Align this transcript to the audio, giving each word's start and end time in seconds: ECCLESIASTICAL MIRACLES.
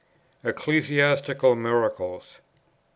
ECCLESIASTICAL 0.43 1.55
MIRACLES. 1.55 2.39